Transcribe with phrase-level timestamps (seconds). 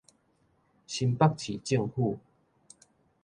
[0.87, 2.17] 新北市政府